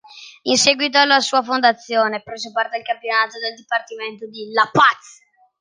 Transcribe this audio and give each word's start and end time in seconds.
In 0.49 0.57
seguito 0.57 0.97
alla 0.97 1.19
sua 1.19 1.43
fondazione 1.43 2.23
prese 2.23 2.51
parte 2.51 2.77
al 2.77 2.81
campionato 2.83 3.37
del 3.37 3.53
Dipartimento 3.53 4.25
di 4.27 4.51
La 4.51 4.67
Paz. 4.71 5.19